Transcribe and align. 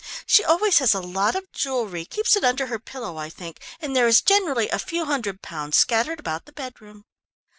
She 0.25 0.43
always 0.43 0.79
has 0.79 0.95
a 0.95 0.99
lot 0.99 1.35
of 1.35 1.51
jewellery 1.51 2.05
keeps 2.05 2.35
it 2.35 2.43
under 2.43 2.65
her 2.65 2.79
pillow 2.79 3.17
I 3.17 3.29
think, 3.29 3.59
and 3.79 3.95
there 3.95 4.07
is 4.07 4.23
generally 4.23 4.67
a 4.69 4.79
few 4.79 5.05
hundred 5.05 5.43
pounds 5.43 5.77
scattered 5.77 6.19
about 6.19 6.45
the 6.45 6.51
bedroom. 6.53 7.05